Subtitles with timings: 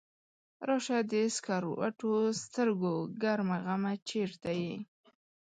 [0.67, 2.13] راشه د سکروټو
[2.43, 4.75] سترګو ګرم غمه چرته یې؟